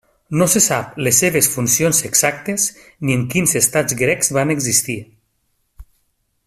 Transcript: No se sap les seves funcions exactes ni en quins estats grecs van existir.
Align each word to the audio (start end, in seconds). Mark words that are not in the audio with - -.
No 0.41 0.45
se 0.51 0.61
sap 0.67 0.95
les 1.07 1.19
seves 1.23 1.49
funcions 1.57 1.99
exactes 2.09 2.65
ni 3.05 3.19
en 3.19 3.29
quins 3.35 3.55
estats 3.63 4.01
grecs 4.03 4.35
van 4.39 4.55
existir. 4.59 5.01